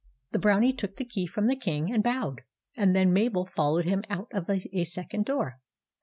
[0.31, 2.41] The Brownie took the key from the King, and bowed;
[2.75, 5.59] and then Mabel followed him out of a second door.